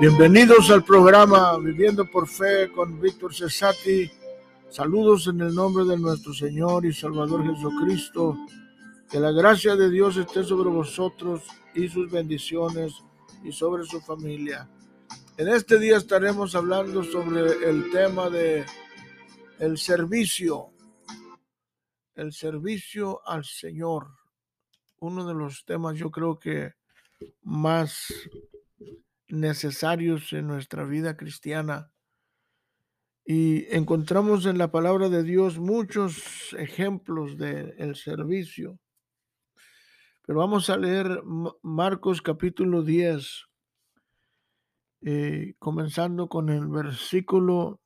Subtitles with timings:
[0.00, 4.10] Bienvenidos al programa Viviendo por Fe con Víctor Cesati.
[4.68, 8.36] Saludos en el nombre de nuestro Señor y Salvador Jesucristo.
[9.08, 11.42] Que la gracia de Dios esté sobre vosotros
[11.74, 12.92] y sus bendiciones
[13.44, 14.68] y sobre su familia.
[15.36, 18.64] En este día estaremos hablando sobre el tema de
[19.58, 20.70] el servicio.
[22.16, 24.08] El servicio al Señor.
[24.98, 26.72] Uno de los temas yo creo que
[27.42, 28.12] más
[29.28, 31.92] necesarios en nuestra vida cristiana.
[33.24, 38.78] Y encontramos en la palabra de Dios muchos ejemplos del servicio.
[40.26, 41.22] Pero vamos a leer
[41.62, 43.44] Marcos capítulo 10,
[45.02, 47.80] eh, comenzando con el versículo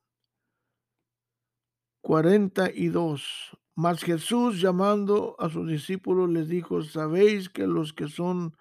[2.01, 3.60] 42.
[3.83, 8.55] Mas Jesús llamando a sus discípulos les dijo, sabéis que los que son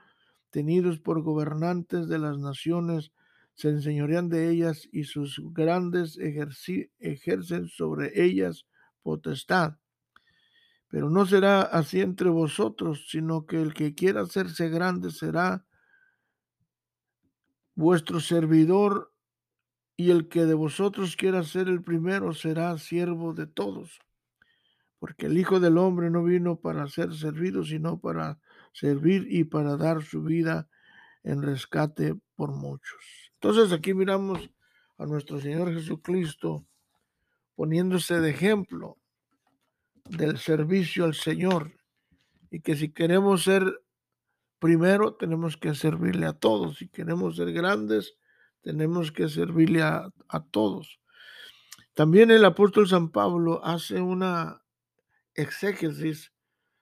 [0.48, 3.12] tenidos por gobernantes de las naciones,
[3.52, 8.64] se enseñorean de ellas y sus grandes ejercen sobre ellas
[9.02, 9.76] potestad.
[10.88, 15.66] Pero no será así entre vosotros, sino que el que quiera hacerse grande será
[17.74, 19.12] vuestro servidor
[19.98, 24.00] y el que de vosotros quiera ser el primero será siervo de todos.
[25.00, 28.38] Porque el Hijo del Hombre no vino para ser servido, sino para
[28.72, 30.68] servir y para dar su vida
[31.24, 33.32] en rescate por muchos.
[33.34, 34.50] Entonces aquí miramos
[34.98, 36.64] a nuestro Señor Jesucristo
[37.56, 38.98] poniéndose de ejemplo
[40.04, 41.72] del servicio al Señor
[42.50, 43.82] y que si queremos ser
[44.58, 48.14] primero tenemos que servirle a todos, si queremos ser grandes
[48.62, 50.12] tenemos que servirle a,
[50.50, 51.00] todos.
[51.94, 54.59] También el apóstol San Pablo hace una
[55.34, 56.32] exégesis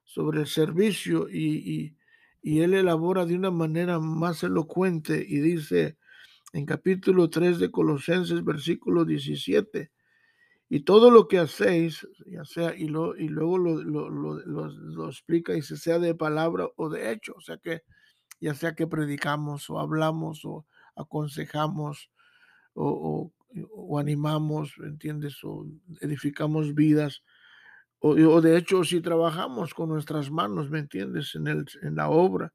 [0.04, 1.96] sobre el servicio y,
[2.42, 5.98] él elabora de una manera más elocuente y dice
[6.54, 9.90] en capítulo 3 de Colosenses, versículo 17,
[10.70, 16.14] y todo lo que hacéis, ya sea, y, luego lo, explica y se sea de
[16.14, 17.82] palabra o de hecho, o sea que
[18.40, 20.64] ya sea que predicamos o hablamos o
[20.96, 22.10] aconsejamos
[22.72, 23.32] o,
[23.70, 25.42] o animamos, ¿entiendes?
[25.42, 25.66] O
[26.00, 27.22] edificamos vidas
[28.00, 31.34] o, de hecho, si trabajamos con nuestras manos, ¿me entiendes?
[31.34, 32.52] En, el, en la obra.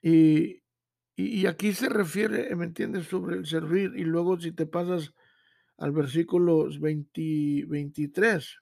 [0.00, 0.62] Y,
[1.16, 3.06] y, aquí se refiere, ¿me entiendes?
[3.08, 3.92] Sobre el servir.
[3.96, 5.12] Y luego si te pasas
[5.76, 8.60] al versículo 23,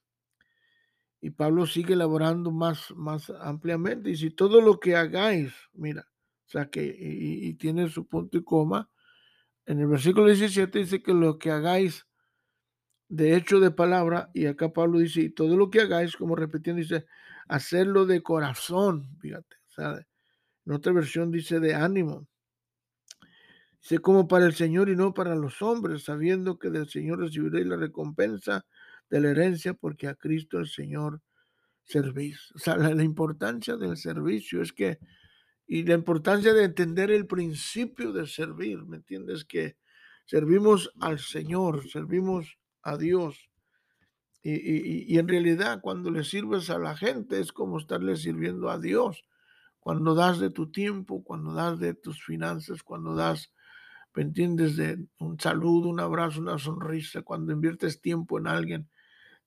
[1.21, 4.09] y Pablo sigue elaborando más, más ampliamente.
[4.09, 6.07] Y si todo lo que hagáis, mira,
[6.47, 8.89] o sea que, y, y tiene su punto y coma,
[9.65, 12.05] en el versículo 17 dice que lo que hagáis
[13.15, 16.81] de hecho de palabra, y acá Pablo dice, y todo lo que hagáis, como repitiendo,
[16.81, 17.05] dice,
[17.47, 22.27] hacerlo de corazón, fíjate, en otra versión dice de ánimo.
[23.79, 27.67] Dice como para el Señor y no para los hombres, sabiendo que del Señor recibiréis
[27.67, 28.65] la recompensa
[29.11, 31.21] de la herencia, porque a Cristo el Señor
[31.83, 32.51] servís.
[32.55, 34.97] O sea, la, la importancia del servicio es que,
[35.67, 39.45] y la importancia de entender el principio de servir, ¿me entiendes?
[39.45, 39.77] Que
[40.25, 43.49] servimos al Señor, servimos a Dios.
[44.45, 49.23] Y, en realidad cuando le sirves a la gente es como estarle sirviendo a Dios.
[49.79, 53.53] Cuando das de tu tiempo, cuando das de tus finanzas, cuando das,
[54.13, 54.75] ¿me entiendes?
[54.75, 58.89] De un saludo, un abrazo, una sonrisa, cuando inviertes tiempo en alguien,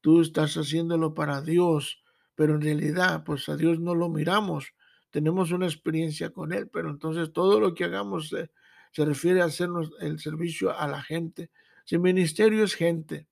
[0.00, 2.02] tú estás haciéndolo para Dios,
[2.34, 4.72] pero en realidad pues a Dios no lo miramos,
[5.10, 8.50] tenemos una experiencia con Él, pero entonces todo lo que hagamos se,
[8.92, 11.50] se refiere a hacernos el servicio a la gente,
[11.86, 13.28] si ministerio es gente,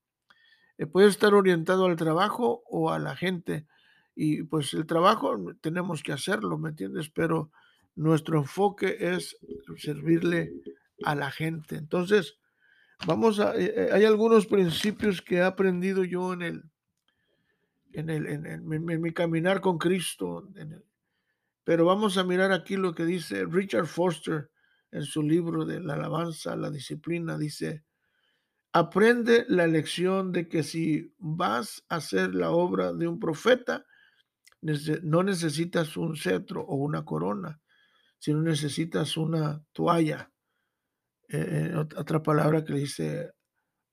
[0.79, 3.67] eh, puede estar orientado al trabajo o a la gente.
[4.15, 7.11] Y pues el trabajo tenemos que hacerlo, ¿me entiendes?
[7.11, 7.51] Pero
[7.97, 9.37] nuestro enfoque es
[9.77, 10.53] servirle
[11.03, 11.75] a la gente.
[11.75, 12.39] Entonces,
[13.05, 16.63] vamos a, eh, eh, hay algunos principios que he aprendido yo en el,
[17.93, 18.67] en el, en,
[19.03, 20.49] mi caminar con Cristo.
[21.65, 24.49] pero vamos a mirar aquí lo que dice Richard Foster
[24.93, 27.37] en su libro de la alabanza, la disciplina.
[27.37, 27.83] Dice,
[28.75, 33.87] aprende la lección de que si vas a hacer la obra de un profeta,
[34.61, 37.61] no necesitas un cetro o una corona,
[38.19, 40.33] sino necesitas una toalla.
[41.29, 43.31] Eh, eh, otra palabra que dice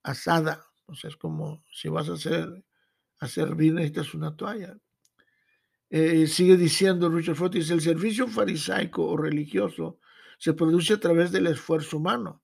[0.02, 0.66] asada.
[0.88, 2.50] O sea, es como si vas a hacer,
[3.20, 4.76] a servir, necesitas una toalla.
[5.92, 10.00] Eh, sigue diciendo Richard Ford, dice, el servicio farisaico o religioso
[10.40, 12.41] se produce a través del esfuerzo humano.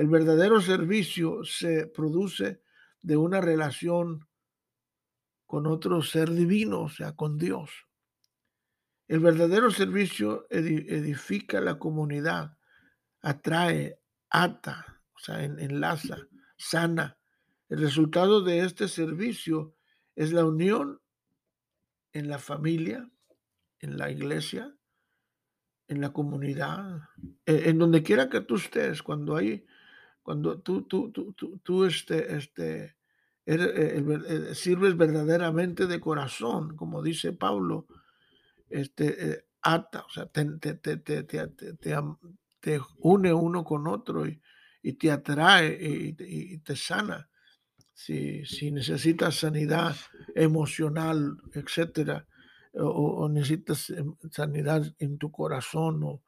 [0.00, 2.62] El verdadero servicio se produce
[3.02, 4.26] de una relación
[5.44, 7.70] con otro ser divino, o sea, con Dios.
[9.08, 12.56] El verdadero servicio edifica la comunidad,
[13.20, 14.00] atrae,
[14.30, 16.16] ata, o sea, enlaza,
[16.56, 17.18] sana.
[17.68, 19.74] El resultado de este servicio
[20.16, 21.02] es la unión
[22.14, 23.06] en la familia,
[23.80, 24.74] en la iglesia,
[25.88, 27.02] en la comunidad,
[27.44, 29.66] e, en, donde quiera que tú estés, cuando hay,
[30.30, 32.94] cuando tú, tú, tú, tú, este, este,
[33.46, 37.88] eh, eh, sirves verdaderamente de corazón, como dice Pablo,
[38.68, 40.78] este, eh, ata, o sea, te, te,
[42.98, 44.40] une uno con otro y,
[44.92, 47.28] te atrae y, te sana.
[47.92, 49.96] Si, si, necesitas sanidad
[50.36, 52.24] emocional, etcétera,
[52.74, 56.22] o, necesitas em, sanidad en tu corazón o,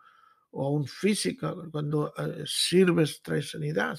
[0.52, 3.98] o aún física, cuando eh, sirves trae sanidad.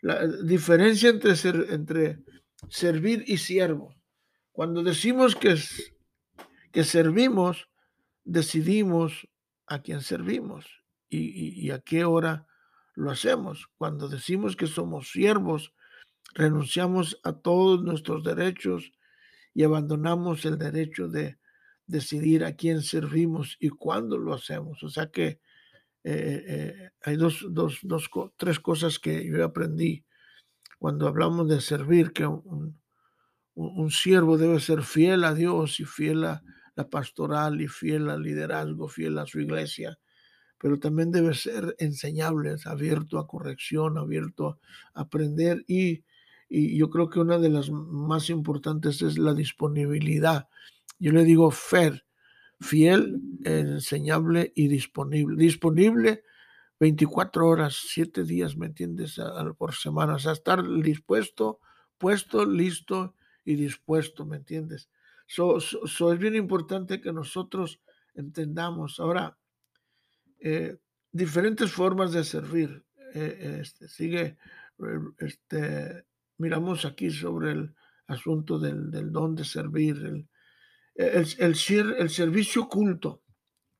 [0.00, 2.18] la diferencia entre, ser, entre
[2.68, 3.94] servir y siervo.
[4.52, 5.56] Cuando decimos que,
[6.72, 7.68] que servimos,
[8.24, 9.28] decidimos
[9.66, 10.66] a quién servimos
[11.08, 12.46] y, a qué hora
[12.94, 13.68] lo hacemos.
[13.78, 15.72] Cuando decimos que somos siervos,
[16.34, 18.92] renunciamos a todos nuestros derechos
[19.54, 21.38] y abandonamos el derecho de
[21.86, 24.82] decidir a quién servimos y cuándo lo hacemos.
[24.82, 25.40] O sea que
[26.10, 28.08] eh, eh, hay dos, dos, dos,
[28.38, 30.06] tres cosas que yo aprendí
[30.78, 32.80] cuando hablamos de servir, que un,
[33.90, 36.42] siervo debe ser fiel a Dios y fiel a
[36.76, 39.98] la pastoral y fiel al liderazgo, fiel a su iglesia,
[40.56, 44.60] pero también debe ser enseñable, abierto a corrección, abierto
[44.94, 46.04] a aprender y,
[46.48, 50.48] y yo creo que una de las más importantes es la disponibilidad.
[50.98, 52.06] Yo le digo fer,
[52.60, 55.36] fiel, enseñable y disponible.
[55.36, 56.24] Disponible
[56.80, 59.20] 24 horas, 7 días, ¿me entiendes?
[59.56, 60.14] Por semana.
[60.14, 61.60] O sea, estar dispuesto,
[61.98, 63.14] puesto, listo
[63.44, 64.88] y dispuesto, ¿me entiendes?
[65.26, 67.80] So, es bien importante que nosotros
[68.14, 68.98] entendamos.
[69.00, 69.36] Ahora,
[70.40, 70.78] eh,
[71.12, 72.84] diferentes formas de servir.
[73.14, 74.36] Eh, este, sigue,
[75.18, 76.04] este,
[76.38, 77.74] miramos aquí sobre el
[78.06, 80.28] asunto del, del don de servir, el,
[80.98, 83.22] el, el, el, servicio culto,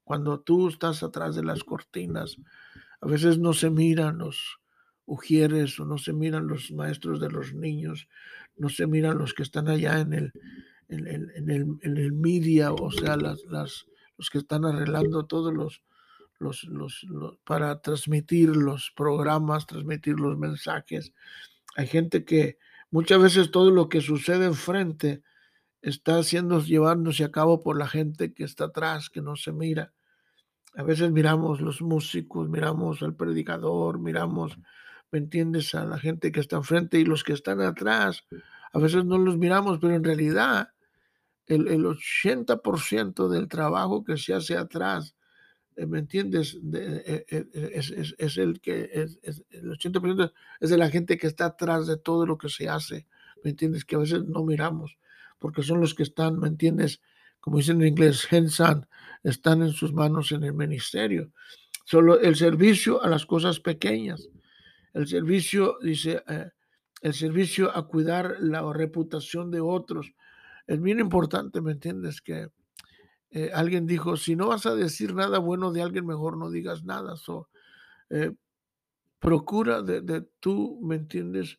[0.05, 2.37] cuando tú estás atrás de las cortinas,
[3.01, 4.61] a veces no se miran los
[5.05, 8.09] ujieres o no se miran los maestros de los niños,
[8.57, 10.33] no se miran los que están allá en el,
[10.89, 13.87] en el, en el, en el media, o sea, las, las,
[14.17, 15.83] los que están arreglando todos los,
[16.39, 17.05] los, los,
[17.45, 21.13] para transmitir los programas, transmitir los mensajes.
[21.75, 22.59] Hay gente que
[22.91, 25.23] muchas veces todo lo que sucede enfrente
[25.83, 29.93] está siendo llevándose a cabo por la gente que está atrás, que no se mira.
[30.75, 34.59] A veces miramos los músicos, miramos al predicador, miramos,
[35.11, 38.25] ¿me entiendes?, a la gente que está enfrente y los que están atrás.
[38.73, 40.71] A veces no los miramos, pero en realidad
[41.47, 45.17] el, el 80% del trabajo que se hace atrás,
[45.77, 46.59] eh, ¿me entiendes?
[46.75, 49.19] Eh, eh, es, es, es, el que es,
[49.51, 53.07] el 80% es de la gente que está atrás de todo lo que se hace,
[53.43, 53.85] ¿me entiendes?
[53.85, 54.99] Que a veces no miramos,
[55.39, 57.01] porque son los que están, ¿me entiendes?
[57.41, 58.61] Como dicen en inglés, hands
[59.23, 61.33] están en sus manos en el ministerio.
[61.85, 64.29] Solo el servicio a las cosas pequeñas.
[64.93, 66.23] El servicio, dice,
[67.01, 70.13] el servicio a cuidar la reputación de otros
[70.67, 72.21] es bien importante, ¿me entiendes?
[72.21, 72.49] Que
[73.31, 76.85] eh, alguien dijo, si no vas a decir nada bueno de alguien, mejor no digas
[76.85, 77.17] nada.
[77.17, 77.49] So,
[78.11, 78.33] eh,
[79.19, 81.59] procura de, tú, ¿me entiendes?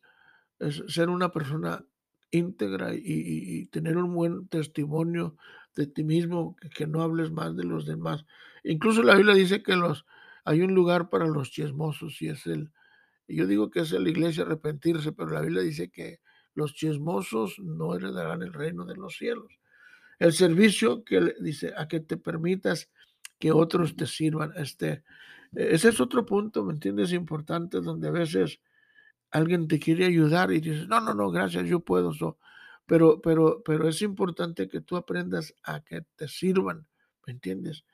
[0.88, 1.82] ser una persona
[2.30, 5.36] íntegra y, tener un buen testimonio
[5.76, 8.24] de ti mismo, que, no hables más de los demás.
[8.64, 10.06] Incluso la Biblia dice que los,
[10.44, 12.70] hay un lugar para los chismosos y es el,
[13.28, 16.20] yo digo que es la iglesia arrepentirse, pero la Biblia dice que
[16.54, 19.58] los chismosos no heredarán el reino de los cielos.
[20.18, 22.90] El servicio que dice a que te permitas
[23.38, 24.52] que otros te sirvan.
[24.56, 25.02] Este,
[25.52, 27.12] ese es otro punto, ¿me entiendes?
[27.12, 28.60] Importante, donde a veces
[29.30, 32.12] alguien te quiere ayudar y dices, no, no, no, gracias, yo puedo.
[32.86, 36.86] pero, pero, pero es importante que tú aprendas a que te sirvan,
[37.26, 37.84] ¿me entiendes?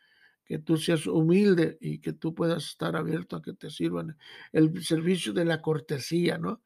[0.44, 4.16] Que tú seas humilde y que tú puedas estar abierto a que te sirvan.
[4.52, 6.62] El servicio de la cortesía, ¿no?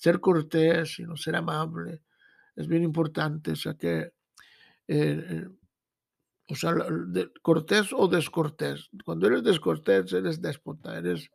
[0.00, 2.02] ser cortés, sino ser amable.
[2.56, 4.12] Es bien importante, o que, eh,
[4.88, 5.48] eh,
[6.48, 6.74] o sea,
[7.42, 8.88] cortés o descortés.
[9.04, 11.30] Cuando eres descortés, eres déspota, eres,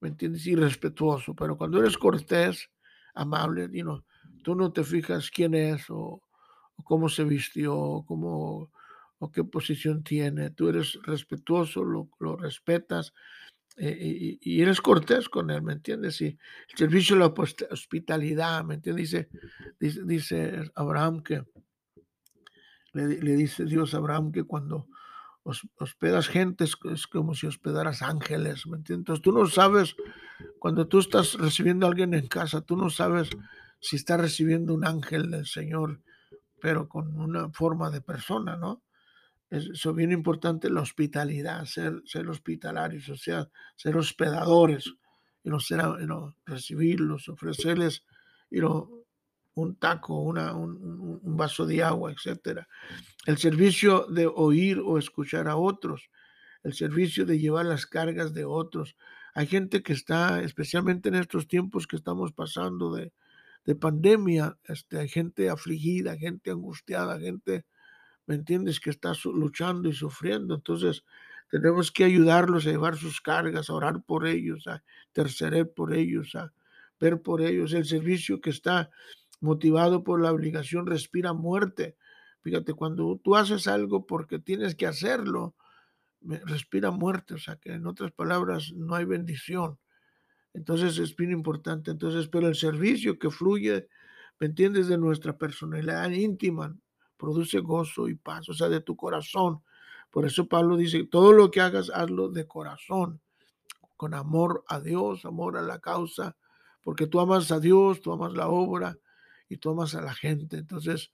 [0.00, 0.46] ¿me entiendes?
[0.46, 2.70] Irrespetuoso, pero cuando eres cortés,
[3.14, 4.02] amable, you
[4.42, 6.22] tú no te fijas quién es o,
[6.84, 8.70] cómo se vistió, o cómo
[9.20, 10.50] o qué posición tiene.
[10.50, 13.12] Tú eres respetuoso, lo, lo respetas
[13.76, 16.20] eh, y, eres cortés con él, ¿me entiendes?
[16.20, 16.38] Y el
[16.76, 17.34] servicio de la
[17.70, 19.28] hospitalidad, ¿me entiendes?
[19.78, 21.44] Dice, dice, Abraham que
[22.92, 24.88] le dice Dios a Abraham que cuando
[25.78, 26.76] hospedas gente es,
[27.06, 29.20] como si hospedaras ángeles, ¿me entiendes?
[29.20, 29.96] Tú no sabes,
[30.58, 33.30] cuando tú estás recibiendo a alguien en casa, tú no sabes
[33.80, 36.00] si está recibiendo un ángel del Señor,
[36.60, 38.82] pero con una forma de persona, ¿no?
[39.50, 44.92] Eso es bien importante, la hospitalidad, ser, ser hospitalarios, o sea, ser hospedadores,
[45.42, 45.80] y no, ser,
[46.44, 48.04] recibirlos, ofrecerles
[48.50, 48.60] y
[49.62, 52.68] un taco, una, un, un, vaso de agua, etcétera.
[53.26, 56.10] El servicio de oír o escuchar a otros,
[56.62, 58.96] el servicio de llevar las cargas de otros.
[59.34, 63.12] Hay gente que está, especialmente en estos tiempos que estamos pasando de,
[63.68, 67.66] de pandemia, este, hay gente afligida, gente angustiada, gente,
[68.26, 70.54] ¿me entiendes?, que está luchando y sufriendo.
[70.54, 71.04] Entonces,
[71.50, 76.34] tenemos que ayudarlos a llevar sus cargas, a orar por ellos, a tercerer por ellos,
[76.34, 76.52] a
[76.98, 77.74] ver por ellos.
[77.74, 78.90] El servicio que está
[79.40, 81.96] motivado por la obligación respira muerte.
[82.42, 85.54] Fíjate, cuando tú haces algo porque tienes que hacerlo,
[86.20, 87.34] respira muerte.
[87.34, 89.78] O sea, que en otras palabras, no hay bendición.
[90.54, 91.90] Entonces es bien importante.
[91.90, 93.88] Entonces, pero el servicio que fluye,
[94.38, 94.88] ¿me entiendes?
[94.88, 96.76] De nuestra personalidad íntima,
[97.16, 99.62] produce gozo y paz, o sea, de tu corazón.
[100.10, 103.20] Por eso Pablo dice, todo lo que hagas, hazlo de corazón,
[103.96, 106.36] con amor a Dios, amor a la causa,
[106.82, 108.96] porque tú amas a Dios, tú amas la obra
[109.48, 110.58] y tú amas a la gente.
[110.58, 111.12] Entonces,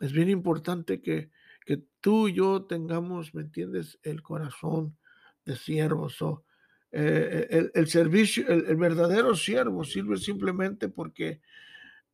[0.00, 1.30] es bien importante que,
[1.64, 4.96] que tú y yo tengamos, ¿me entiendes?, el corazón
[5.44, 6.20] de siervos.
[6.22, 6.44] O,
[6.90, 11.42] eh, el, servicio, el, verdadero siervo sirve simplemente porque,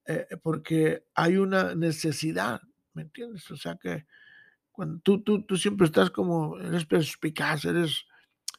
[0.07, 2.61] eh, porque hay una necesidad,
[2.93, 3.49] ¿me entiendes?
[3.51, 4.07] O sea que
[4.73, 8.07] cuando tú, tú, tú siempre estás como, eres perspicaz, eres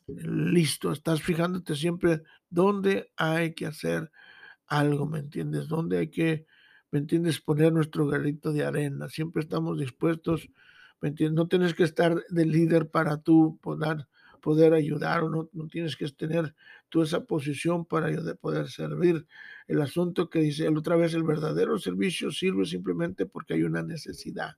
[0.08, 4.10] listo, estás fijándote siempre dónde hay que hacer
[4.68, 5.68] algo, ¿me entiendes?
[5.68, 6.46] Dónde hay que,
[6.92, 7.40] ¿me entiendes?
[7.42, 9.10] Poner nuestro granito de arena.
[9.10, 10.50] Siempre estamos dispuestos,
[11.02, 11.36] ¿me entiendes?
[11.36, 14.08] No tienes que estar de líder para tú poder,
[14.42, 16.54] poder ayudar o no, no tienes que tener
[16.90, 19.26] tú esa posición para poder servir.
[19.68, 24.58] El asunto que dice otra vez, el verdadero servicio sirve simplemente porque hay una necesidad.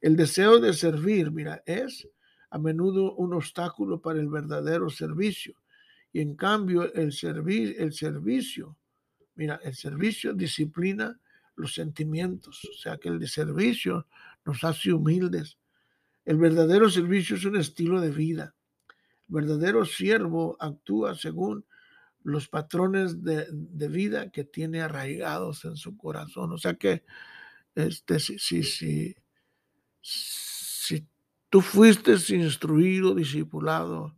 [0.00, 2.08] El deseo de servir, mira, es
[2.50, 5.56] a menudo un obstáculo para el verdadero servicio.
[6.12, 7.12] Y en cambio, el,
[7.78, 8.76] el servicio,
[9.34, 11.18] mira, el servicio disciplina
[11.56, 14.06] los sentimientos, o sea que el de servicio
[14.44, 15.58] nos hace humildes.
[16.24, 18.54] El verdadero servicio es un estilo de vida.
[19.28, 21.64] El verdadero siervo actúa según
[22.22, 23.46] los patrones de,
[23.88, 26.52] vida que tiene arraigados en su corazón.
[26.52, 27.04] O sea que
[27.74, 29.14] este, si, si, si,
[30.00, 31.06] si
[31.50, 34.16] tú fuiste instruido, discipulado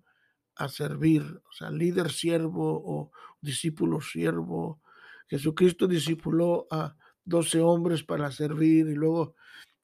[0.55, 4.81] a servir, o sea, líder siervo o discípulo siervo,
[5.29, 9.35] Jesucristo discipuló a doce hombres para servir y luego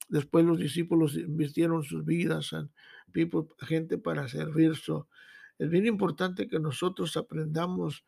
[0.07, 2.71] después los discípulos invistieron sus vidas en
[3.59, 4.73] gente para servir.
[5.59, 8.03] es bien importante que nosotros aprendamos,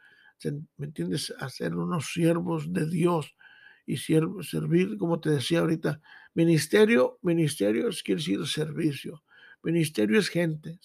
[0.77, 3.35] ¿me entiendes?, a ser unos siervos de Dios
[3.85, 6.01] y servir, como te decía ahorita,
[6.33, 9.23] ministerio, ministerio quiere decir servicio,
[9.61, 10.79] ministerio es gente,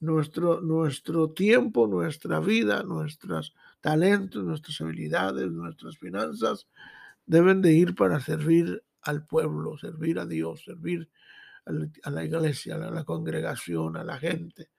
[0.00, 6.66] nuestro, nuestro tiempo, nuestra vida, nuestros talentos, nuestras habilidades, nuestras finanzas
[7.26, 11.10] deben de ir para servir al pueblo, servir a Dios, servir
[12.02, 14.70] a la iglesia, a la congregación, a la gente.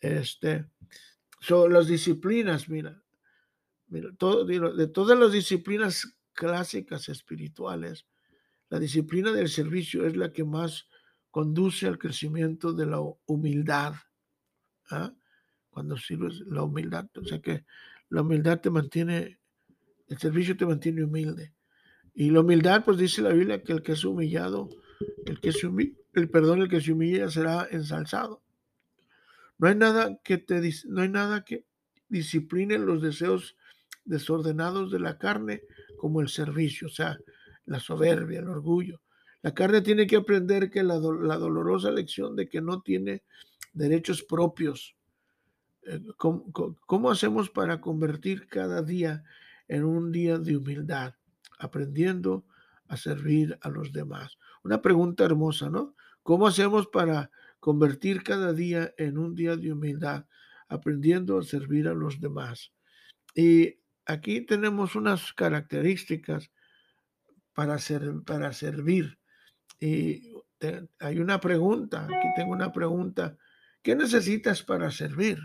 [0.00, 0.66] Este,
[1.40, 3.02] son las disciplinas, mira,
[3.86, 8.06] mira todo, de todas las disciplinas clásicas espirituales,
[8.70, 10.88] la disciplina del servicio es la que más
[11.30, 13.94] conduce al crecimiento de la humildad.
[14.90, 15.14] ¿ah?
[15.70, 17.64] Cuando sirves la humildad, o sea que
[18.08, 19.38] la humildad te mantiene,
[20.06, 21.54] el servicio te mantiene humilde.
[22.20, 24.70] Y la humildad, pues dice la Biblia que el que es humillado,
[25.24, 28.42] el que se humilla, el perdón, el que se humilla será ensalzado.
[29.56, 31.64] No hay nada que te no hay nada que
[32.08, 33.54] discipline los deseos
[34.04, 35.62] desordenados de la carne
[35.96, 37.16] como el servicio, o sea,
[37.66, 39.00] la soberbia, el orgullo.
[39.42, 43.22] La carne tiene que aprender que la, dolorosa lección de que no tiene
[43.72, 44.96] derechos propios.
[45.84, 49.22] Eh, ¿Cómo, hacemos para convertir cada día
[49.68, 51.14] en un día de humildad,
[51.58, 52.44] aprendiendo
[52.88, 54.38] a servir a los demás?
[54.62, 55.94] Una pregunta hermosa, ¿no?
[56.22, 60.26] ¿Cómo hacemos para convertir cada día en un día de humildad,
[60.68, 62.72] aprendiendo a servir a los demás?
[63.34, 66.50] Y aquí tenemos unas características
[67.52, 69.18] para, ser, para servir.
[69.80, 70.32] Y
[70.98, 73.36] hay una pregunta, aquí tengo una pregunta.
[73.82, 75.38] ¿Qué necesitas para servir?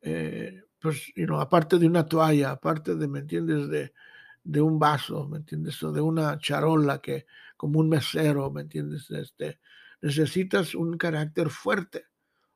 [0.00, 3.68] Eh, pues, aparte de una toalla, aparte de, ¿me entiendes?
[3.68, 3.92] De,
[4.44, 5.82] de un vaso, ¿me entiendes?
[5.82, 7.26] O de una charola que
[7.56, 9.10] como un mesero, ¿me entiendes?
[9.10, 9.58] Este,
[10.00, 12.06] necesitas un carácter fuerte,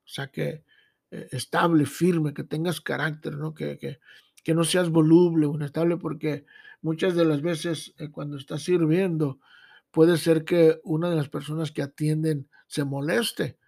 [0.05, 0.65] o sea, que
[1.11, 3.53] eh, estable, firme, que tengas carácter, ¿no?
[3.53, 4.01] Que, que,
[4.43, 6.47] que, no seas voluble o inestable, porque
[6.81, 9.41] muchas de las veces eh, cuando estás sirviendo,
[9.91, 13.59] puede ser que una de las personas que atienden se moleste,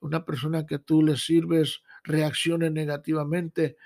[0.00, 3.76] una persona que tú le sirves reaccione negativamente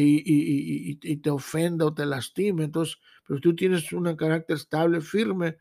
[0.00, 2.64] y, y, te ofenda o te lastime.
[2.64, 5.56] Entonces, pero tú tienes un carácter estable, firme,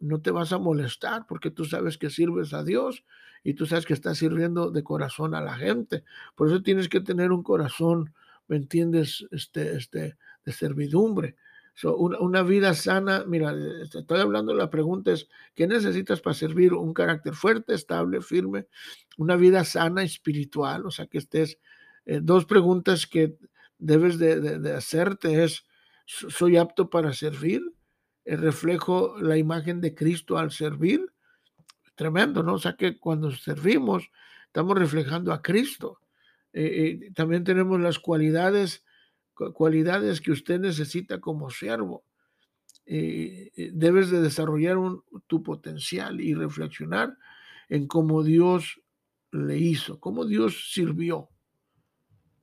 [0.00, 3.04] no te vas a molestar porque tú sabes que sirves a Dios
[3.42, 6.04] y tú sabes que estás sirviendo de corazón a la gente.
[6.34, 8.12] Por eso tienes que tener un corazón,
[8.48, 9.26] ¿me entiendes?
[9.30, 11.36] Este, este, de servidumbre.
[11.82, 16.74] una, vida sana, mira, estoy hablando, la pregunta es, ¿qué necesitas para servir?
[16.74, 18.66] Un carácter fuerte, estable, firme,
[19.16, 21.58] una vida sana, espiritual, o sea, que estés,
[22.04, 23.36] eh, dos preguntas que
[23.80, 25.64] debes de, hacerte es,
[26.06, 27.62] ¿soy apto para servir?
[28.24, 31.12] ¿Reflejo la imagen de Cristo al servir?
[31.94, 32.54] Tremendo, ¿no?
[32.54, 34.10] O sea que cuando servimos,
[34.46, 36.00] estamos reflejando a Cristo.
[36.52, 38.84] Eh, eh, también tenemos las cualidades,
[39.34, 42.04] cualidades que usted necesita como siervo.
[42.86, 44.76] Eh, debes de desarrollar
[45.26, 47.16] tu potencial y reflexionar
[47.68, 48.80] en cómo Dios
[49.32, 51.29] le hizo, cómo Dios sirvió.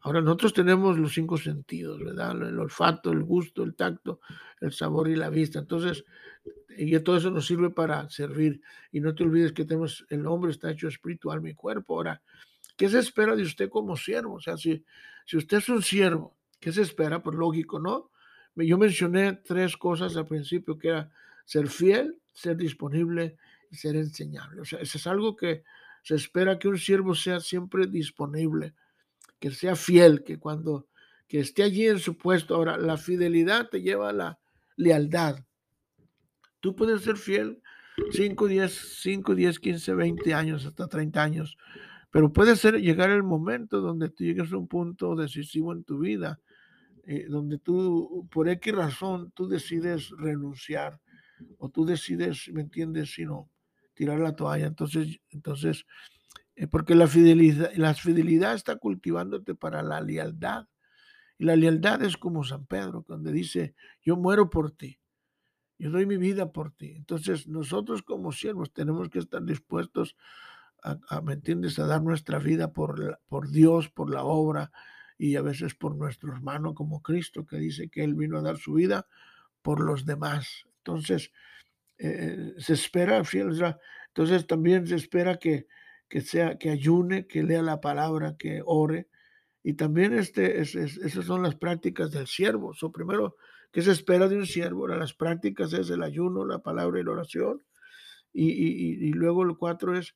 [0.07, 2.31] Ahora nosotros tenemos los cinco sentidos, ¿verdad?
[2.41, 4.21] El olfato, el gusto, el tacto,
[4.61, 5.59] el sabor y la vista.
[5.59, 6.05] Entonces,
[6.77, 8.61] y todo eso nos sirve para servir.
[8.93, 11.95] Y no te olvides que tenemos, el hombre está hecho espiritual, mi cuerpo.
[11.95, 12.21] Ahora,
[12.77, 14.35] ¿qué se espera de usted como siervo?
[14.35, 14.81] O sea, si,
[15.25, 17.21] si usted es un siervo, ¿qué se espera?
[17.21, 18.09] Pues lógico, ¿no?
[18.55, 21.05] Yo mencioné tres cosas al principio, que
[21.43, 23.35] ser fiel, ser disponible
[23.69, 24.61] y ser enseñable.
[24.61, 25.65] O sea, eso es algo que
[26.01, 28.73] se espera que un siervo sea siempre disponible
[29.39, 30.87] que sea fiel, que cuando
[31.27, 32.55] que esté allí en su puesto.
[32.55, 34.39] Ahora, la fidelidad te lleva a la
[34.75, 35.43] lealtad.
[36.59, 37.61] Tú puedes ser fiel
[38.11, 41.57] 5, 10, 5, 10, 15, 20 años, hasta 30 años,
[42.11, 45.99] pero puede ser llegar el momento donde tú llegues a un punto decisivo en tu
[45.99, 46.39] vida,
[47.03, 50.99] eh, donde tú, por X razón, tú decides renunciar
[51.57, 53.13] o tú decides, ¿me entiendes?
[53.13, 53.49] Sino
[53.93, 54.67] tirar la toalla.
[54.67, 55.85] Entonces, entonces
[56.65, 60.65] porque la fidelidad, la fidelidad está cultivándote para la lealtad.
[61.37, 64.99] Y la lealtad es como San Pedro, donde dice, yo muero por ti,
[65.77, 66.93] yo doy mi vida por ti.
[66.95, 70.15] Entonces nosotros como siervos tenemos que estar dispuestos
[70.81, 74.71] a, ¿me entiendes?, a dar nuestra vida por, por Dios, por la obra
[75.17, 78.57] y a veces por nuestro hermano como Cristo, que dice que Él vino a dar
[78.57, 79.05] su vida
[79.61, 80.65] por los demás.
[80.77, 81.31] Entonces,
[81.97, 83.21] eh, se espera,
[84.07, 85.67] entonces también se espera que,
[86.09, 89.09] que sea, que ayune, que lea la palabra, que ore.
[89.63, 92.73] Y también este, esas son las prácticas del siervo.
[92.73, 93.35] So, primero,
[93.71, 94.87] ¿qué se espera de un siervo?
[94.87, 97.63] Las prácticas es el ayuno, la palabra y la oración.
[98.31, 100.15] Y, y, y luego el cuatro es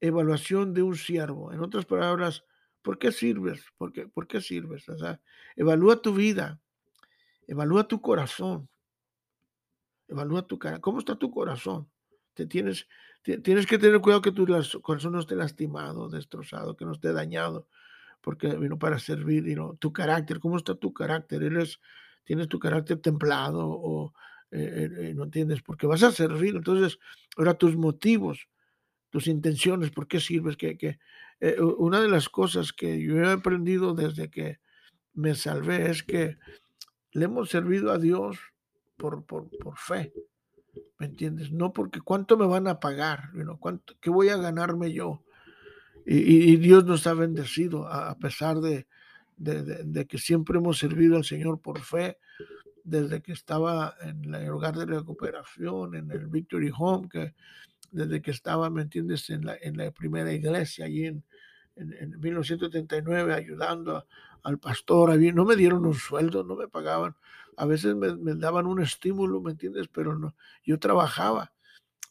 [0.00, 1.52] evaluación de un siervo.
[1.52, 2.44] En otras palabras,
[2.82, 3.64] ¿por qué sirves?
[3.76, 4.88] ¿Por qué, por qué sirves?
[4.88, 5.20] O sea,
[5.56, 6.60] evalúa tu vida,
[7.46, 8.68] evalúa tu corazón,
[10.08, 10.80] evalúa tu cara.
[10.80, 11.90] ¿Cómo está tu corazón?
[12.34, 12.88] Te tienes,
[13.22, 14.46] tienes que tener cuidado que tu
[14.82, 17.66] corazón no esté lastimado, destrozado, que no esté dañado,
[18.20, 19.46] porque vino para servir.
[19.48, 21.42] y no tu carácter, ¿cómo está tu carácter?
[21.42, 21.80] ¿Eres,
[22.24, 24.14] ¿Tienes tu carácter templado o
[24.50, 25.62] eh, eh, eh, no entiendes?
[25.62, 26.56] Porque vas a servir.
[26.56, 26.98] Entonces,
[27.36, 28.48] ahora tus motivos,
[29.10, 30.56] tus intenciones, ¿por qué sirves?
[30.56, 30.98] Que,
[31.78, 34.60] una de las cosas que yo he aprendido desde que
[35.14, 36.36] me salvé es que
[37.12, 38.38] le hemos servido a Dios
[38.96, 40.12] por, por, por fe.
[40.98, 41.50] ¿Me entiendes?
[41.50, 45.22] No porque cuánto me van a pagar, ¿Cuánto, ¿qué voy a ganarme yo?
[46.06, 48.86] Y, Dios nos ha bendecido a, pesar de,
[49.36, 52.18] de, que siempre hemos servido al Señor por fe,
[52.84, 57.34] desde que estaba en el hogar de recuperación, en el Victory Home, que
[57.90, 61.24] desde que estaba, ¿me entiendes?, en la, en la primera iglesia allí en,
[61.76, 64.06] en, 1939 ayudando
[64.42, 65.18] al pastor.
[65.18, 67.14] No me dieron un sueldo, no me pagaban.
[67.56, 69.88] A veces me, daban un estímulo, ¿me entiendes?
[69.88, 70.34] Pero no,
[70.64, 71.52] yo trabajaba,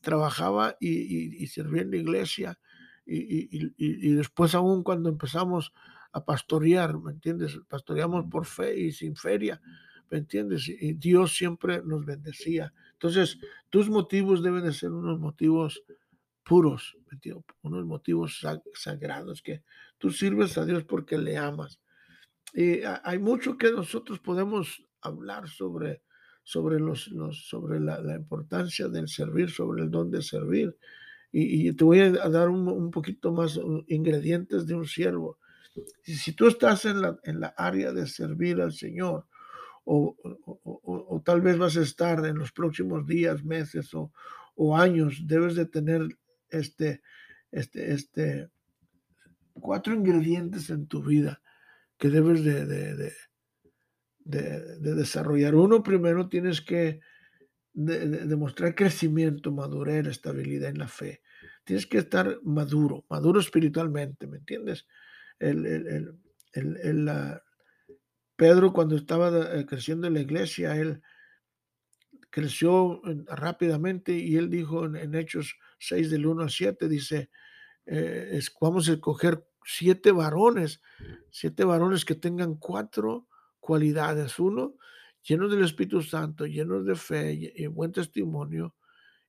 [0.01, 2.59] trabajaba y, y, servía en la iglesia.
[3.05, 5.73] Y, y, después aún cuando empezamos
[6.11, 7.59] a pastorear, ¿me entiendes?
[7.67, 9.59] Pastoreamos por fe y sin feria,
[10.11, 10.67] ¿me entiendes?
[10.67, 12.73] Y Dios siempre nos bendecía.
[12.93, 15.83] Entonces, tus motivos deben de ser unos motivos
[16.43, 16.97] puros,
[17.61, 18.41] unos motivos
[18.73, 19.63] sagrados, que
[19.99, 21.79] tú sirves a Dios porque le amas.
[22.53, 26.03] Y hay mucho que nosotros podemos hablar sobre,
[26.43, 30.75] sobre, los, sobre la, importancia del servir, sobre el don de servir.
[31.31, 35.37] Y, te voy a dar un, poquito más uh, ingredientes de un siervo.
[36.01, 39.27] Si, tú estás en la, en la área de servir al Señor,
[39.85, 40.15] o,
[40.63, 44.11] o, tal vez vas a estar en los próximos días, meses o,
[44.55, 46.01] o años debes de tener
[46.49, 47.01] este,
[47.51, 48.49] este, este,
[49.53, 51.41] cuatro ingredientes en tu vida
[51.97, 53.13] que debes de, de, de,
[54.29, 55.55] desarrollar.
[55.55, 57.01] Uno, primero tienes que
[57.73, 61.21] demostrar crecimiento, madurez, estabilidad en la fe.
[61.63, 64.87] Tienes que estar maduro, maduro espiritualmente, ¿me entiendes?
[65.39, 66.19] El, el,
[66.53, 67.39] el,
[68.35, 71.01] Pedro cuando estaba eh, creciendo en la iglesia, él
[72.29, 77.29] creció rápidamente y él dijo en, Hechos 6 del 1 al 7, dice,
[77.85, 80.81] eh, vamos a escoger siete varones,
[81.31, 83.28] siete varones que tengan cuatro
[83.59, 84.39] cualidades.
[84.39, 84.75] Uno,
[85.23, 88.75] llenos del Espíritu Santo, llenos de fe y, buen testimonio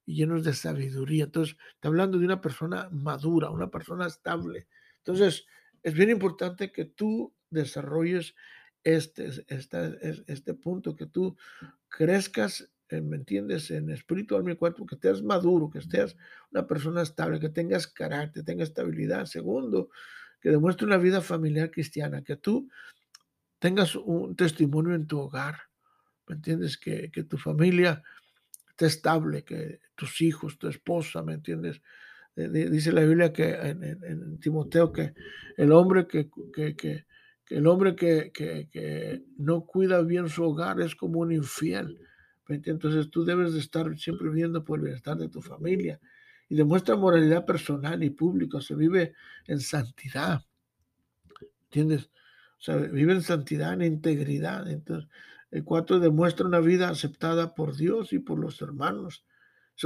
[0.07, 1.25] y llenos de sabiduría.
[1.25, 4.67] Entonces, está hablando de una persona madura, una persona estable.
[4.99, 5.47] Entonces,
[5.83, 8.35] es bien importante que tú desarrolles
[8.85, 11.37] este, este, este punto, que tú
[11.89, 16.17] crezcas, ¿me entiendes?, en espíritu, alma y cuerpo, que estés maduro, que estés
[16.51, 19.27] una persona estable, que tengas carácter, tengas estabilidad.
[19.27, 19.91] Segundo,
[20.41, 22.69] que demuestre una vida familiar cristiana, que tú
[23.61, 25.57] tengas un testimonio en tu hogar,
[26.27, 26.77] ¿me entiendes?
[26.77, 28.03] Que, que tu familia
[28.71, 31.81] esté estable, que tus hijos, tu esposa, ¿me entiendes?
[32.37, 35.15] Eh, dice la Biblia que en, Timoteo que
[35.57, 37.05] el hombre que, que, que,
[37.49, 41.99] el hombre que, que, no cuida bien su hogar es como un infiel.
[42.49, 46.01] Entonces tú debes de estar siempre viendo por el bienestar de tu familia
[46.49, 49.13] y demuestra moralidad personal y pública, se vive
[49.47, 50.41] en santidad.
[51.65, 52.11] ¿Entiendes?
[52.69, 54.71] O vive en santidad, en integridad.
[54.71, 55.11] Entonces,
[55.51, 55.65] el
[56.01, 59.25] demuestra una vida aceptada por Dios y por los hermanos.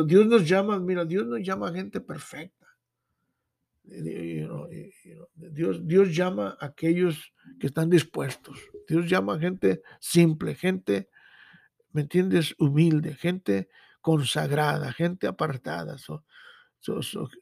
[0.07, 2.67] Dios nos llama, mira, Dios nos llama a gente perfecta.
[3.85, 8.59] Dios, Dios llama a aquellos que están dispuestos.
[8.89, 11.11] Dios llama a gente simple, gente,
[11.93, 12.55] ¿me entiendes?
[12.59, 13.69] Humilde, gente
[14.01, 15.97] consagrada, gente apartada,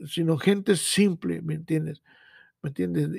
[0.04, 2.02] sino gente simple, ¿me entiendes?
[2.62, 3.10] ¿Me entiendes?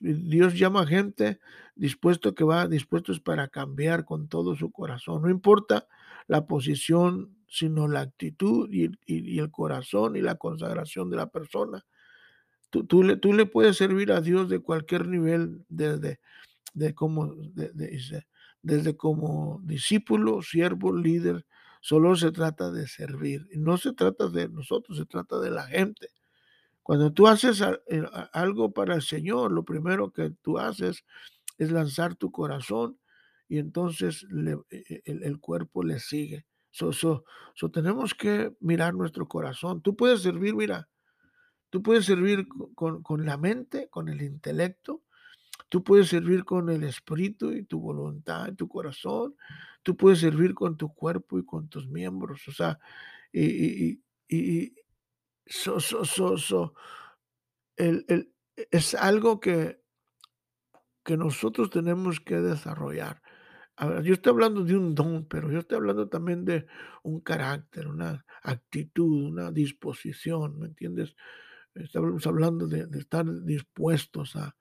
[0.00, 1.38] Dios llama a gente
[1.76, 5.22] dispuesto que va, dispuestos para cambiar con todo su corazón.
[5.22, 5.86] No importa
[6.26, 8.90] la posición, sino la actitud y,
[9.38, 11.84] el corazón y la consagración de la persona.
[12.70, 16.20] Tú, tú, le, tú, le, puedes servir a Dios de cualquier nivel, desde,
[16.74, 17.34] de como,
[18.62, 21.46] desde como discípulo, siervo, líder.
[21.80, 23.48] Solo se trata de servir.
[23.56, 26.08] No se trata de nosotros, se trata de la gente.
[26.82, 31.04] Cuando tú haces eh, algo para el Señor, lo primero que tú haces
[31.58, 32.98] es lanzar tu corazón
[33.48, 34.26] y entonces
[34.70, 36.46] e, e, el, cuerpo le sigue.
[36.70, 37.24] So, so,
[37.72, 39.82] tenemos que mirar nuestro corazón.
[39.82, 40.88] Tú puedes servir, mira,
[41.68, 45.02] tú puedes servir con, con, la mente, con el intelecto,
[45.68, 49.34] tú puedes servir con el espíritu y tu voluntad, y tu corazón,
[49.82, 52.46] tú puedes servir con tu cuerpo y con tus miembros.
[52.48, 52.78] O sea,
[53.32, 54.74] y, y, y,
[55.50, 56.74] So, so, so, so.
[57.76, 58.32] El, el,
[58.70, 59.82] es algo que,
[61.04, 63.20] que nosotros tenemos que desarrollar.
[64.04, 66.66] yo estoy hablando de un don, pero yo estoy hablando también de
[67.02, 71.16] un carácter, una actitud, una disposición, ¿me entiendes?
[71.74, 74.56] Estamos hablando de, estar dispuestos a,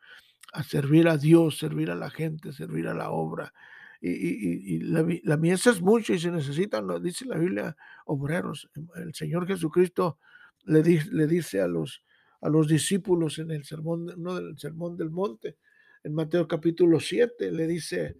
[0.54, 3.54] a, servir a Dios, servir a la gente, servir a la obra.
[4.02, 7.76] Y, la, la mies es mucho y se necesitan, dice la Biblia,
[8.06, 8.70] obreros.
[8.96, 10.18] El Señor Jesucristo
[10.66, 12.04] le, le dice a los,
[12.42, 15.58] a los discípulos en el sermón, no, del sermón del monte,
[16.04, 18.18] en Mateo capítulo 7, le dice,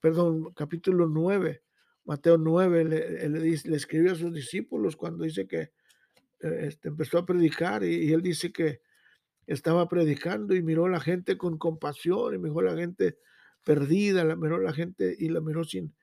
[0.00, 1.62] perdón, capítulo 9,
[2.04, 5.72] Mateo 9, le, le, le, escribió a sus discípulos cuando dice que
[6.40, 8.80] eh, este, empezó a predicar y, él dice que
[9.46, 13.18] estaba predicando y miró a la gente con compasión y miró a la gente
[13.64, 15.94] perdida, la miró a la gente y la miró sin,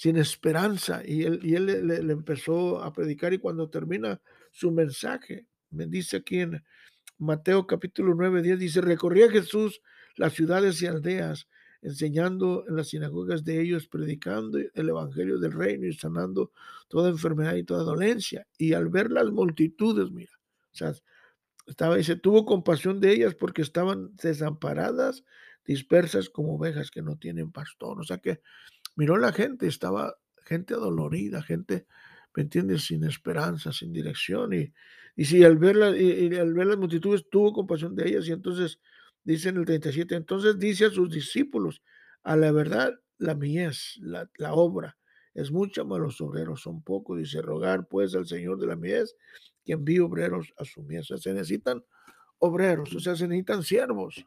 [0.00, 1.02] sin esperanza.
[1.04, 4.18] Y él, y él le, empezó a predicar y cuando termina
[4.50, 6.64] su mensaje, me dice aquí en
[7.18, 9.82] Mateo capítulo 9, 10, dice, recorría Jesús
[10.16, 11.48] las ciudades y aldeas,
[11.82, 16.50] enseñando en las sinagogas de ellos, predicando el evangelio del reino y sanando
[16.88, 18.46] toda enfermedad y toda dolencia.
[18.56, 20.32] Y al ver las multitudes, mira,
[20.72, 20.94] o sea,
[21.66, 25.24] estaba, dice, tuvo compasión de ellas porque estaban desamparadas,
[25.66, 28.00] dispersas como ovejas que no tienen pastor.
[28.00, 28.40] O sea que
[28.96, 31.86] miró la gente, estaba gente adolorida, gente,
[32.34, 34.52] ¿me entiendes?, sin esperanza, sin dirección.
[34.52, 34.72] Y,
[35.16, 38.80] y si al ver, y, al ver las multitudes tuvo compasión de ellas, y entonces
[39.24, 41.82] dice en el 37, entonces dice a sus discípulos,
[42.22, 44.96] a la verdad, la mies, la, la obra,
[45.34, 47.18] es mucha, mas los obreros son pocos.
[47.18, 49.16] Dice, rogar pues al Señor de la mies
[49.64, 51.10] que envíe obreros a su mies.
[51.10, 51.84] O sea, se necesitan
[52.38, 54.24] obreros, o sea, se necesitan siervos.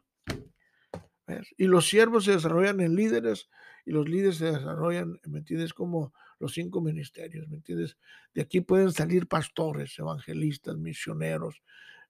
[1.56, 3.48] Y los siervos se desarrollan en líderes
[3.86, 5.74] y los líderes se desarrollan, ¿me entiendes?
[5.74, 7.96] Como los cinco ministerios, ¿me entiendes?
[8.34, 11.62] De aquí pueden salir pastores, evangelistas, misioneros,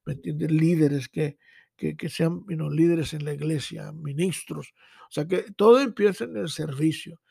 [0.05, 0.51] ¿me entiendes?
[0.51, 1.37] Líderes que,
[1.75, 4.73] que, que sean líderes en la iglesia, ministros.
[5.09, 7.21] O sea, que todo empieza en el servicio.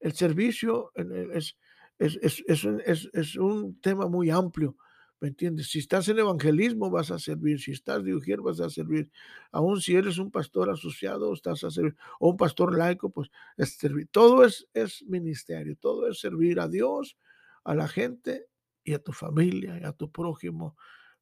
[0.00, 1.56] El servicio es,
[1.98, 4.76] es, es, es un tema muy amplio
[5.20, 5.70] ¿Me entiendes?
[5.70, 9.10] Si estás en evangelismo vas a servir, si estás de ujier vas a servir,
[9.50, 13.76] aún si eres un pastor asociado estás a servir, o un pastor laico, pues es
[13.76, 14.08] servir.
[14.12, 17.16] Todo es, es ministerio, todo es servir a Dios,
[17.64, 18.46] a la gente
[18.84, 20.76] y a tu familia y a tu prójimo.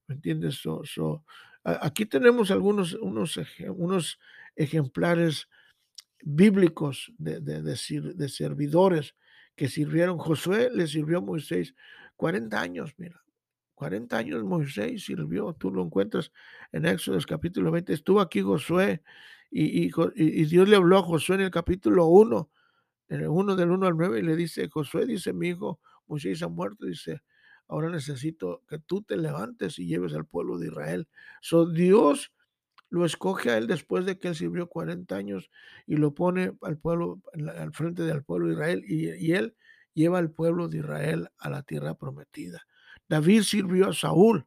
[0.07, 0.61] ¿Me entiendes?
[1.65, 3.39] aquí tenemos algunos unos,
[3.75, 4.19] unos
[4.57, 5.49] ejemplares
[6.23, 9.15] bíblicos de, de, de servidores
[9.57, 10.19] que sirvieron.
[10.19, 11.75] Josué le sirvió a Moisés
[12.17, 13.26] 40 años, mira
[13.77, 16.33] 40 años Moisés sirvió, tú lo encuentras
[16.73, 19.03] en Éxodo capítulo 20, estuvo aquí Josué
[19.51, 19.91] y,
[20.47, 22.51] Dios le habló a Josué en el capítulo 1,
[23.11, 26.43] en el 1 del 1 al 9 y le dice, Josué dice, mi hijo Moisés
[26.43, 27.23] ha muerto, dice,
[27.69, 31.09] ahora necesito que tú te levantes y lleves al pueblo de Israel.
[31.43, 32.33] So Dios
[32.89, 35.51] lo escoge a él después de que él sirvió 40 años
[35.87, 39.55] y lo pone al pueblo, al frente del pueblo de Israel y él
[39.93, 42.63] lleva al pueblo de Israel a la tierra prometida.
[43.09, 44.47] David sirvió a Saúl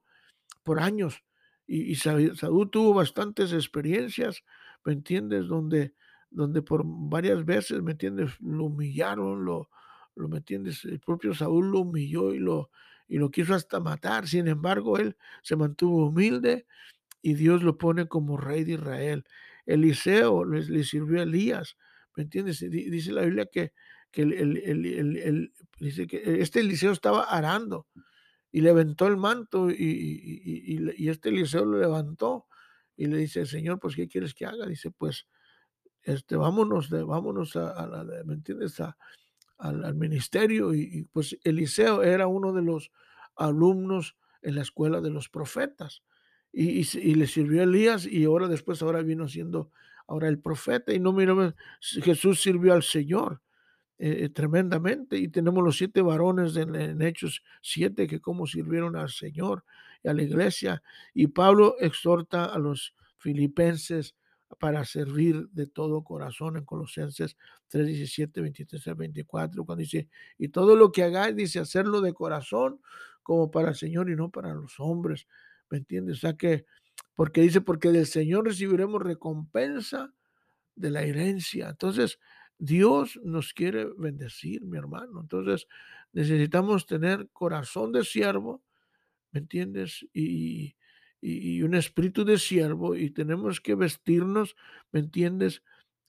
[0.63, 1.23] por años
[1.65, 4.43] y, Saúl tuvo bastantes experiencias,
[4.83, 5.47] ¿me entiendes?
[5.47, 5.93] Donde,
[6.31, 8.31] donde por varias veces, ¿me entiendes?
[8.39, 9.69] Lo humillaron, lo,
[10.15, 10.83] lo ¿me entiendes?
[10.85, 12.71] El propio Saúl lo humilló y lo,
[13.07, 14.27] y lo quiso hasta matar.
[14.27, 16.65] Sin embargo, él se mantuvo humilde
[17.21, 19.23] y Dios lo pone como rey de Israel.
[19.67, 21.77] Eliseo le, sirvió a Elías,
[22.15, 22.59] ¿me entiendes?
[22.67, 23.73] Dice la Biblia que,
[24.09, 27.85] que, el, dice que este Eliseo estaba arando
[28.51, 32.47] y levantó el manto y, este Eliseo lo levantó
[32.95, 34.65] y le dice, Señor, pues ¿qué quieres que haga?
[34.65, 35.27] Dice, pues,
[36.03, 38.81] este, vámonos, de, vámonos a, la, ¿me entiendes?
[39.57, 42.91] al, ministerio y, pues Eliseo era uno de los
[43.35, 46.03] alumnos en la escuela de los profetas
[46.51, 49.71] y, le sirvió a Elías y ahora después, ahora vino siendo
[50.07, 53.41] ahora el profeta y no mira, Jesús sirvió al Señor.
[54.01, 55.17] Eh, tremendamente.
[55.17, 59.65] Y tenemos los siete varones en, Hechos siete que como sirvieron al Señor
[60.01, 60.81] y a la iglesia.
[61.13, 64.15] Y Pablo exhorta a los filipenses
[64.57, 67.35] para servir de todo corazón en Colosenses
[67.67, 70.07] 3, 17, 23 al 24, cuando dice,
[70.37, 72.79] y todo lo que hagáis, dice, hacerlo de corazón
[73.21, 75.27] como para el Señor y no para los hombres.
[75.69, 76.17] ¿Me entiendes?
[76.17, 76.65] O sea que,
[77.15, 80.13] porque dice, porque del Señor recibiremos recompensa
[80.75, 81.69] de la herencia.
[81.69, 82.17] Entonces,
[82.59, 85.21] Dios nos quiere bendecir, mi hermano.
[85.21, 85.65] Entonces
[86.11, 88.61] necesitamos tener corazón de siervo,
[89.31, 90.05] ¿me entiendes?
[90.13, 90.75] Y,
[91.21, 94.55] un espíritu de siervo y tenemos que vestirnos,
[94.91, 95.63] ¿me entiendes?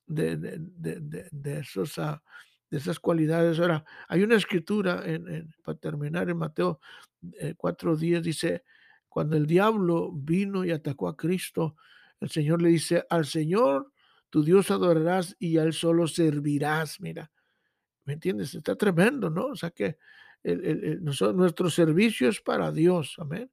[0.07, 2.23] De, de, esos, ah,
[2.69, 3.59] de esas cualidades.
[3.59, 6.81] Ahora, hay una escritura, en, para terminar, en Mateo
[7.23, 8.65] 4.10 eh, dice,
[9.09, 11.77] cuando el diablo vino y atacó a Cristo,
[12.21, 13.93] el Señor le dice, al Señor
[14.31, 17.01] tu Dios adorarás y a Él solo servirás.
[17.01, 17.31] Mira,
[18.05, 18.55] ¿me entiendes?
[18.55, 19.47] Está tremendo, ¿no?
[19.47, 19.99] O sea que
[20.43, 23.51] nuestro servicio es para Dios, amén.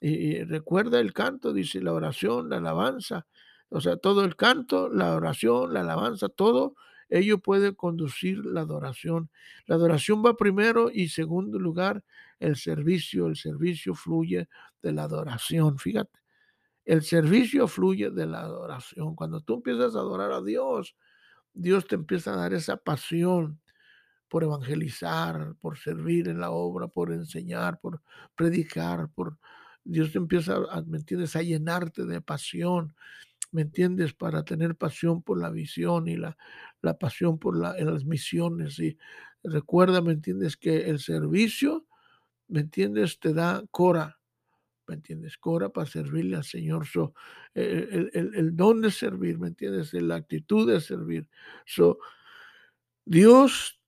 [0.00, 3.26] Y, recuerda el canto, dice la oración, la alabanza,
[3.68, 6.74] o sea, todo el canto, la oración, la alabanza, todo
[7.08, 9.30] ello puede conducir la adoración.
[9.66, 12.02] La adoración va primero y segundo lugar
[12.40, 13.26] el servicio.
[13.26, 14.48] El servicio fluye
[14.82, 16.21] de la adoración, fíjate.
[16.86, 19.14] El servicio fluye de la adoración.
[19.14, 20.96] Cuando tú empiezas a adorar a Dios,
[21.54, 23.60] Dios te empieza a dar esa pasión
[24.28, 28.02] por evangelizar, por servir en la obra, por enseñar, por
[28.36, 29.38] predicar, por
[29.84, 32.94] Dios te empieza, a, ¿me entiendes?, a llenarte de pasión,
[33.52, 36.36] ¿me entiendes?, para tener pasión por la visión y la,
[36.82, 38.78] la pasión por la, las misiones.
[38.80, 38.98] Y
[39.44, 41.86] recuerda, ¿me entiendes?, que el servicio,
[42.48, 44.20] ¿me entiendes?, te da cora,
[44.86, 45.38] ¿me entiendes?
[45.38, 46.86] Cora para servirle al Señor.
[46.86, 47.14] So,
[47.54, 49.92] el, el, el, don de servir, ¿me entiendes?
[49.94, 51.28] La actitud de servir.
[51.66, 51.98] So,
[53.04, 53.80] Dios,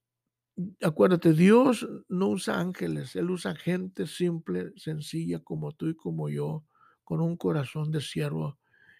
[0.81, 6.65] acuérdate, Dios no usa ángeles, Él usa gente simple, sencilla como tú y como yo,
[7.03, 8.57] con un corazón de siervo.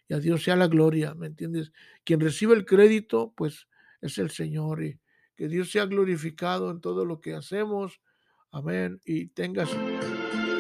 [0.08, 1.72] Y a Dios sea la gloria, ¿me entiendes?
[2.04, 3.68] Quien recibe el crédito, pues
[4.02, 4.84] es el Señor.
[4.84, 5.00] Y
[5.36, 8.00] que Dios sea glorificado en todo lo que hacemos.
[8.52, 9.02] Amén.
[9.04, 9.70] Y tengas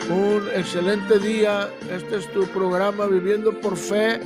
[0.09, 1.69] un excelente día.
[1.89, 4.19] Este es tu programa Viviendo por Fe.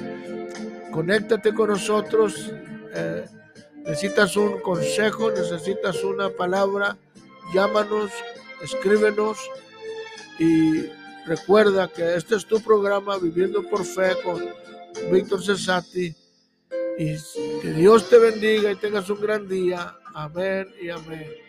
[0.91, 2.51] Conéctate con nosotros.
[2.93, 3.25] Eh,
[3.85, 6.97] necesitas un consejo, necesitas una palabra.
[7.53, 8.11] Llámanos,
[8.61, 9.37] escríbenos
[10.37, 10.87] y
[11.25, 14.49] recuerda que este es tu programa Viviendo por Fe con
[15.11, 16.15] Víctor Cesati.
[16.97, 17.15] Y
[17.61, 19.95] que Dios te bendiga y tengas un gran día.
[20.13, 21.48] Amén y amén.